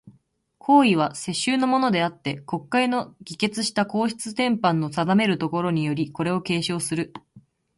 [0.57, 7.13] 皇位は、世襲のものであつて、国会の議決した皇室典範の定めるところにより、これを継承する。